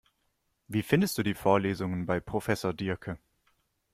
[0.67, 3.19] Wie findest du die Vorlesungen bei Professor Diercke?